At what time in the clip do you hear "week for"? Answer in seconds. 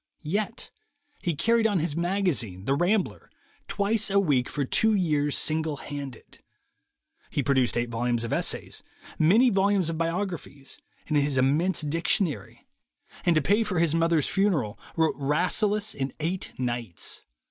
4.19-4.65